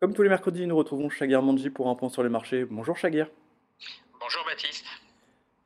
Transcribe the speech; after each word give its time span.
Comme 0.00 0.14
tous 0.14 0.22
les 0.22 0.30
mercredis, 0.30 0.66
nous 0.66 0.78
retrouvons 0.78 1.10
Shagir 1.10 1.42
Manji 1.42 1.68
pour 1.68 1.90
un 1.90 1.94
point 1.94 2.08
sur 2.08 2.22
les 2.22 2.30
marchés. 2.30 2.64
Bonjour 2.64 2.96
Shagir. 2.96 3.28
Bonjour 4.18 4.42
Baptiste. 4.46 4.86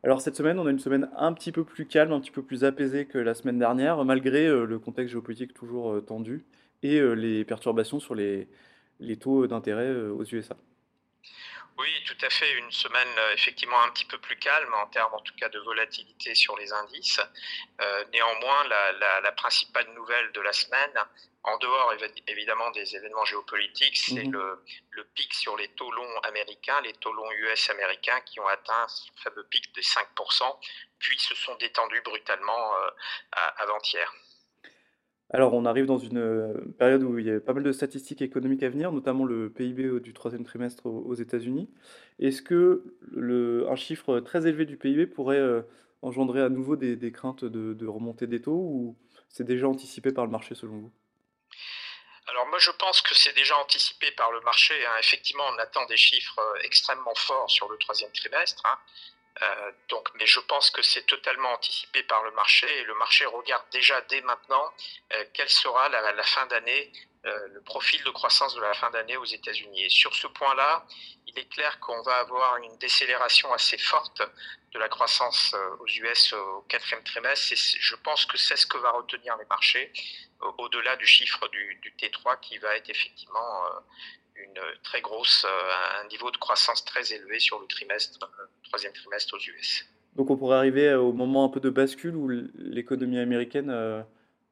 Alors 0.02 0.20
cette 0.20 0.34
semaine, 0.34 0.58
on 0.58 0.66
a 0.66 0.72
une 0.72 0.80
semaine 0.80 1.08
un 1.16 1.32
petit 1.32 1.52
peu 1.52 1.62
plus 1.62 1.86
calme, 1.86 2.10
un 2.10 2.18
petit 2.18 2.32
peu 2.32 2.42
plus 2.42 2.64
apaisée 2.64 3.06
que 3.06 3.16
la 3.16 3.34
semaine 3.34 3.60
dernière, 3.60 4.04
malgré 4.04 4.44
euh, 4.48 4.64
le 4.64 4.80
contexte 4.80 5.12
géopolitique 5.12 5.54
toujours 5.54 5.92
euh, 5.92 6.00
tendu 6.00 6.44
et 6.82 6.98
euh, 6.98 7.12
les 7.12 7.44
perturbations 7.44 8.00
sur 8.00 8.16
les, 8.16 8.48
les 8.98 9.16
taux 9.16 9.46
d'intérêt 9.46 9.94
aux 9.94 10.24
USA. 10.24 10.56
Oui, 11.76 11.90
tout 12.06 12.16
à 12.24 12.30
fait. 12.30 12.52
Une 12.52 12.70
semaine 12.70 13.08
euh, 13.18 13.32
effectivement 13.34 13.82
un 13.82 13.90
petit 13.90 14.04
peu 14.04 14.18
plus 14.18 14.36
calme 14.36 14.72
en 14.74 14.86
termes 14.88 15.12
en 15.14 15.20
tout 15.20 15.34
cas 15.34 15.48
de 15.48 15.58
volatilité 15.58 16.34
sur 16.34 16.56
les 16.56 16.72
indices. 16.72 17.20
Euh, 17.80 18.04
néanmoins, 18.12 18.64
la, 18.68 18.92
la- 18.92 19.20
la 19.20 19.32
principale 19.32 19.88
nouvelle 19.92 20.30
de 20.32 20.40
la 20.40 20.52
semaine, 20.52 20.92
en 21.42 21.58
dehors 21.58 21.92
évi- 21.94 22.22
évidemment 22.28 22.70
des 22.70 22.94
événements 22.94 23.24
géopolitiques, 23.24 23.96
c'est 23.96 24.22
Mhm. 24.24 24.32
le, 24.32 24.64
le 24.90 25.04
pic 25.04 25.34
sur 25.34 25.56
les 25.56 25.68
taux 25.74 25.90
longs 25.90 26.18
américains, 26.20 26.80
les 26.82 26.92
taux 26.94 27.12
longs 27.12 27.30
US 27.32 27.68
américains 27.70 28.20
qui 28.20 28.38
ont 28.40 28.46
atteint 28.46 28.86
ce 28.88 29.10
fameux 29.22 29.44
pic 29.48 29.74
de 29.74 29.82
5%, 29.82 30.58
puis 31.00 31.18
se 31.18 31.34
sont 31.34 31.56
détendus 31.56 32.00
brutalement 32.02 32.76
euh, 32.76 32.88
avant-hier. 33.56 34.12
Alors 35.34 35.52
on 35.54 35.64
arrive 35.64 35.86
dans 35.86 35.98
une 35.98 36.18
euh, 36.18 36.54
période 36.78 37.02
où 37.02 37.18
il 37.18 37.26
y 37.26 37.30
a 37.32 37.40
pas 37.40 37.54
mal 37.54 37.64
de 37.64 37.72
statistiques 37.72 38.22
économiques 38.22 38.62
à 38.62 38.68
venir, 38.68 38.92
notamment 38.92 39.24
le 39.24 39.50
PIB 39.50 39.98
du 39.98 40.14
troisième 40.14 40.44
trimestre 40.44 40.86
aux, 40.86 41.14
États-Unis. 41.14 41.68
Est-ce 42.20 42.40
que 42.40 42.84
un 43.68 43.74
chiffre 43.74 44.20
très 44.20 44.46
élevé 44.46 44.64
du 44.64 44.76
PIB 44.76 45.08
pourrait 45.08 45.40
euh, 45.40 45.62
engendrer 46.02 46.40
à 46.40 46.48
nouveau 46.48 46.76
des, 46.76 47.10
craintes 47.10 47.44
de, 47.44 47.86
remontée 47.88 48.28
des 48.28 48.40
taux 48.40 48.52
ou 48.52 48.96
c'est 49.28 49.42
déjà 49.42 49.66
anticipé 49.66 50.12
par 50.12 50.24
le 50.24 50.30
marché 50.30 50.54
selon 50.54 50.76
vous? 50.76 50.92
Alors 52.28 52.46
moi 52.46 52.60
je 52.60 52.70
pense 52.70 53.02
que 53.02 53.16
c'est 53.16 53.34
déjà 53.34 53.56
anticipé 53.58 54.12
par 54.12 54.30
le 54.30 54.40
marché. 54.42 54.74
hein. 54.86 54.98
Effectivement, 55.00 55.44
on 55.52 55.58
attend 55.58 55.84
des 55.86 55.96
chiffres 55.96 56.38
euh, 56.38 56.60
extrêmement 56.62 57.14
forts 57.16 57.50
sur 57.50 57.68
le 57.68 57.76
troisième 57.78 58.12
trimestre. 58.12 58.62
hein. 58.66 58.78
Euh, 59.42 59.72
donc, 59.88 60.08
mais 60.14 60.26
je 60.26 60.38
pense 60.40 60.70
que 60.70 60.80
c'est 60.82 61.06
totalement 61.06 61.52
anticipé 61.52 62.04
par 62.04 62.22
le 62.22 62.30
marché 62.32 62.68
et 62.78 62.84
le 62.84 62.94
marché 62.94 63.26
regarde 63.26 63.64
déjà 63.72 64.00
dès 64.02 64.20
maintenant 64.20 64.72
euh, 65.12 65.24
quelle 65.34 65.50
sera 65.50 65.88
la, 65.88 66.22
fin 66.22 66.46
d'année, 66.46 66.92
euh, 67.26 67.48
le 67.48 67.60
profil 67.62 68.02
de 68.04 68.10
croissance 68.10 68.54
de 68.54 68.60
la 68.60 68.74
fin 68.74 68.90
d'année 68.90 69.16
aux 69.16 69.24
États-Unis. 69.24 69.84
Et 69.86 69.88
sur 69.88 70.14
ce 70.14 70.28
point-là, 70.28 70.86
il 71.26 71.36
est 71.36 71.48
clair 71.48 71.80
qu'on 71.80 72.00
va 72.02 72.18
avoir 72.18 72.58
une 72.58 72.78
décélération 72.78 73.52
assez 73.52 73.78
forte 73.78 74.22
de 74.72 74.78
la 74.78 74.88
croissance 74.88 75.52
euh, 75.54 75.76
aux 75.80 75.86
US 75.86 76.32
au 76.32 76.62
quatrième 76.68 77.02
trimestre. 77.02 77.52
Et 77.52 77.56
je 77.56 77.96
pense 77.96 78.26
que 78.26 78.38
c'est 78.38 78.56
ce 78.56 78.66
que 78.68 78.78
va 78.78 78.92
retenir 78.92 79.36
les 79.36 79.46
marchés 79.46 79.92
au- 80.40 80.54
au-delà 80.58 80.94
du 80.94 81.06
chiffre 81.06 81.48
du, 81.48 81.74
du 81.82 81.90
T3 81.96 82.38
qui 82.40 82.58
va 82.58 82.76
être 82.76 82.88
effectivement 82.88 83.64
une 84.36 84.60
très 84.82 85.00
grosse, 85.00 85.44
un 86.00 86.04
niveau 86.08 86.30
de 86.30 86.36
croissance 86.38 86.84
très 86.84 87.12
élevé 87.12 87.38
sur 87.38 87.60
le 87.60 87.66
trimestre, 87.68 88.18
trimestre 88.94 89.36
US. 89.36 89.86
Donc 90.16 90.30
on 90.30 90.36
pourrait 90.36 90.56
arriver 90.56 90.88
euh, 90.88 91.00
au 91.00 91.12
moment 91.12 91.44
un 91.44 91.48
peu 91.48 91.60
de 91.60 91.70
bascule 91.70 92.16
où 92.16 92.28
l'économie 92.28 93.18
américaine 93.18 93.70
euh, 93.70 94.02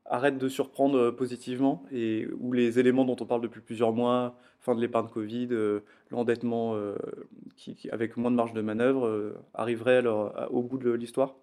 arrête 0.05 0.39
de 0.39 0.49
surprendre 0.49 0.99
euh, 0.99 1.13
positivement 1.13 1.85
et 1.93 2.27
où 2.41 2.53
les 2.53 2.79
éléments 2.79 3.05
dont 3.05 3.17
on 3.21 3.27
parle 3.27 3.43
depuis 3.43 3.61
plusieurs 3.61 3.93
mois, 3.93 4.37
fin 4.61 4.75
de 4.75 4.81
l'épargne 4.81 5.09
Covid, 5.09 5.49
l'endettement 6.11 6.77
qui, 7.57 7.77
avec 7.91 8.17
moins 8.17 8.31
de 8.31 8.37
marge 8.37 8.53
de 8.53 8.61
manœuvre, 8.61 9.35
arriveraient 9.55 9.97
alors 9.97 10.33
au 10.53 10.63
bout 10.63 10.79
de 10.79 10.93
l'histoire? 10.93 11.35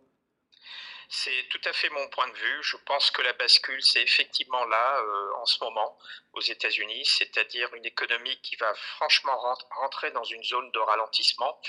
C'est 1.11 1.49
tout 1.49 1.61
à 1.65 1.73
fait 1.73 1.89
mon 1.89 2.07
point 2.09 2.27
de 2.27 2.35
vue. 2.35 2.63
Je 2.63 2.77
pense 2.85 3.09
que 3.09 3.23
la 3.23 3.33
bascule, 3.33 3.81
c'est 3.81 4.03
effectivement 4.03 4.63
là, 4.65 4.99
euh, 4.99 5.33
en 5.37 5.45
ce 5.47 5.57
moment, 5.63 5.97
aux 6.33 6.41
États-Unis, 6.41 7.03
c'est-à-dire 7.03 7.73
une 7.73 7.85
économie 7.85 8.39
qui 8.41 8.55
va 8.57 8.71
franchement 8.75 9.35
rent- 9.35 9.67
rentrer 9.71 10.11
dans 10.11 10.23
une 10.23 10.43
zone 10.43 10.69
de 10.71 10.79
ralentissement. 10.79 11.59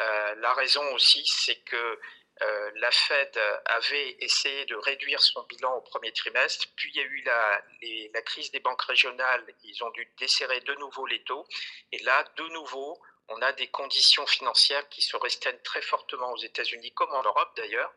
Euh, 0.00 0.34
la 0.36 0.54
raison 0.54 0.84
aussi, 0.94 1.26
c'est 1.26 1.60
que 1.62 2.00
euh, 2.42 2.70
la 2.76 2.90
Fed 2.92 3.40
avait 3.64 4.18
essayé 4.20 4.66
de 4.66 4.76
réduire 4.76 5.20
son 5.20 5.42
bilan 5.44 5.74
au 5.74 5.80
premier 5.80 6.12
trimestre, 6.12 6.66
puis 6.76 6.92
il 6.94 6.96
y 6.96 7.00
a 7.00 7.06
eu 7.06 7.22
la, 7.22 7.62
la 8.14 8.22
crise 8.22 8.52
des 8.52 8.60
banques 8.60 8.82
régionales, 8.82 9.44
ils 9.64 9.82
ont 9.82 9.90
dû 9.90 10.06
desserrer 10.18 10.60
de 10.60 10.74
nouveau 10.74 11.06
les 11.06 11.24
taux, 11.24 11.44
et 11.90 11.98
là, 12.04 12.24
de 12.36 12.44
nouveau, 12.50 13.02
on 13.28 13.42
a 13.42 13.52
des 13.52 13.66
conditions 13.68 14.26
financières 14.26 14.88
qui 14.88 15.02
se 15.02 15.16
restreignent 15.16 15.62
très 15.64 15.82
fortement 15.82 16.32
aux 16.32 16.38
États-Unis, 16.38 16.92
comme 16.92 17.10
en 17.12 17.22
Europe 17.22 17.50
d'ailleurs, 17.56 17.92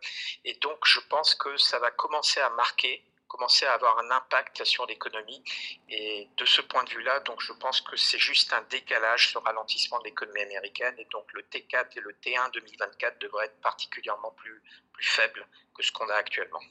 et 0.45 0.55
donc 0.55 0.77
je 0.85 0.99
pense 1.09 1.35
que 1.35 1.55
ça 1.57 1.79
va 1.79 1.91
commencer 1.91 2.39
à 2.39 2.49
marquer, 2.51 3.03
commencer 3.27 3.65
à 3.65 3.73
avoir 3.73 3.99
un 3.99 4.11
impact 4.11 4.63
sur 4.63 4.85
l'économie, 4.87 5.43
et 5.89 6.27
de 6.35 6.45
ce 6.45 6.61
point 6.61 6.83
de 6.83 6.89
vue-là, 6.89 7.19
donc 7.21 7.41
je 7.41 7.53
pense 7.53 7.81
que 7.81 7.95
c'est 7.95 8.17
juste 8.17 8.53
un 8.53 8.63
décalage, 8.69 9.33
ce 9.33 9.37
ralentissement 9.37 9.99
de 9.99 10.05
l'économie 10.05 10.41
américaine, 10.41 10.95
et 10.97 11.07
donc 11.11 11.31
le 11.33 11.41
T4 11.43 11.97
et 11.97 12.01
le 12.01 12.11
T1 12.13 12.51
2024 12.53 13.19
devraient 13.19 13.45
être 13.45 13.61
particulièrement 13.61 14.31
plus, 14.31 14.61
plus 14.93 15.05
faibles 15.05 15.45
que 15.75 15.83
ce 15.83 15.91
qu'on 15.91 16.09
a 16.09 16.15
actuellement. 16.15 16.61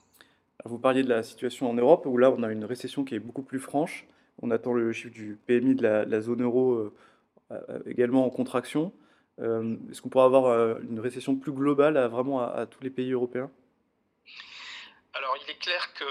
Vous 0.64 0.78
parliez 0.78 1.04
de 1.04 1.08
la 1.08 1.22
situation 1.22 1.70
en 1.70 1.74
Europe 1.74 2.04
où 2.06 2.18
là 2.18 2.30
on 2.30 2.42
a 2.42 2.50
une 2.50 2.64
récession 2.64 3.04
qui 3.04 3.14
est 3.14 3.20
beaucoup 3.20 3.42
plus 3.42 3.60
franche. 3.60 4.06
On 4.42 4.50
attend 4.50 4.72
le 4.72 4.92
chiffre 4.92 5.14
du 5.14 5.38
PMI 5.46 5.76
de 5.76 5.82
la, 5.82 6.20
zone 6.20 6.42
euro 6.42 6.72
euh, 6.72 6.94
également 7.86 8.24
en 8.26 8.30
contraction. 8.30 8.92
Euh, 9.40 9.76
est-ce 9.90 10.02
qu'on 10.02 10.08
pourrait 10.08 10.24
avoir 10.24 10.46
euh, 10.46 10.74
une 10.82 10.98
récession 11.00 11.36
plus 11.36 11.52
globale 11.52 11.96
à, 11.96 12.08
vraiment 12.08 12.40
à 12.40 12.46
à 12.46 12.66
tous 12.66 12.82
les 12.82 12.90
pays 12.90 13.12
européens? 13.12 13.50
Alors, 15.14 15.36
il 15.44 15.50
est 15.50 15.58
clair 15.58 15.92
que 15.94 16.04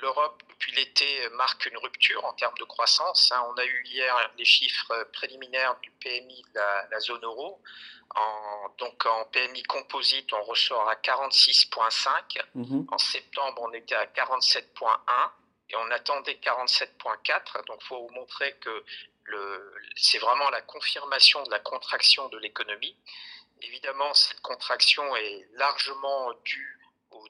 l'Europe, 0.00 0.42
depuis 0.48 0.72
l'été, 0.76 1.04
marque 1.36 1.66
une 1.66 1.76
rupture 1.78 2.24
en 2.24 2.32
termes 2.34 2.54
de 2.58 2.64
croissance. 2.64 3.32
hein. 3.34 3.42
On 3.50 3.58
a 3.58 3.64
eu 3.64 3.82
hier 3.86 4.14
les 4.38 4.44
chiffres 4.44 5.08
préliminaires 5.12 5.76
du 5.82 5.90
PMI 6.02 6.42
de 6.54 6.58
la, 6.58 6.88
la 6.90 7.00
zone 7.00 7.22
euro. 7.24 7.60
En, 8.16 8.68
donc, 8.78 9.04
en 9.06 9.24
PMI 9.32 9.62
composite, 9.64 10.32
on 10.32 10.42
ressort 10.44 10.88
à 10.88 10.94
46,5. 10.94 12.08
Mhm. 12.54 12.86
En 12.90 12.98
septembre, 12.98 13.62
on 13.62 13.72
était 13.72 13.96
à 13.96 14.06
47,1 14.06 14.62
et 15.70 15.76
on 15.76 15.90
attendait 15.90 16.38
47,4. 16.42 17.64
Donc, 17.66 17.78
il 17.80 17.86
faut 17.86 18.08
montrer 18.10 18.54
que 18.60 18.84
c'est 19.96 20.18
vraiment 20.18 20.50
la 20.50 20.60
confirmation 20.60 21.42
de 21.44 21.50
la 21.50 21.58
contraction 21.58 22.28
de 22.28 22.38
l'économie. 22.38 22.96
Évidemment, 23.62 24.12
cette 24.14 24.40
contraction 24.40 25.16
est 25.16 25.46
largement 25.54 26.32
due 26.44 26.78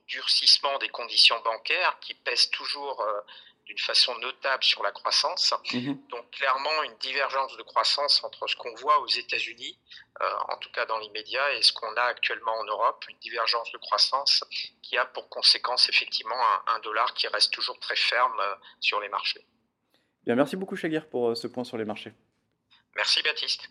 durcissement 0.07 0.79
des 0.79 0.89
conditions 0.89 1.41
bancaires 1.41 1.99
qui 2.01 2.15
pèsent 2.15 2.51
toujours 2.51 3.01
euh, 3.01 3.21
d'une 3.67 3.79
façon 3.79 4.17
notable 4.19 4.63
sur 4.63 4.83
la 4.83 4.93
croissance. 4.93 5.55
Mhm. 5.73 5.99
Donc 6.09 6.31
clairement 6.31 6.83
une 6.83 6.97
divergence 6.99 7.57
de 7.57 7.63
croissance 7.63 8.23
entre 8.25 8.47
ce 8.47 8.57
qu'on 8.57 8.75
voit 8.75 9.01
aux 9.01 9.09
États-Unis, 9.09 9.79
euh, 10.21 10.31
en 10.49 10.57
tout 10.59 10.71
cas 10.71 10.85
dans 10.87 10.99
l'immédiat, 10.99 11.55
et 11.55 11.63
ce 11.63 11.73
qu'on 11.73 11.95
a 11.97 12.03
actuellement 12.03 12.53
en 12.53 12.65
Europe, 12.65 13.05
une 13.09 13.19
divergence 13.19 13.71
de 13.73 13.79
croissance 13.79 14.45
qui 14.83 14.99
a 14.99 15.07
pour 15.07 15.29
conséquence 15.29 15.89
effectivement 15.89 16.37
un, 16.37 16.75
un 16.75 16.79
dollar 16.81 17.15
qui 17.15 17.27
reste 17.29 17.53
toujours 17.53 17.79
très 17.79 17.97
ferme 17.97 18.39
euh, 18.41 18.55
sur 18.81 19.01
les 19.01 19.09
marchés. 19.09 19.47
Bien, 20.25 20.35
merci 20.35 20.57
beaucoup 20.57 20.77
Chagir 20.77 21.09
pour 21.09 21.37
ce 21.37 21.47
point 21.47 21.65
sur 21.65 21.77
les 21.77 21.85
marchés. 21.85 22.13
Merci 22.97 23.23
Baptiste. 23.23 23.69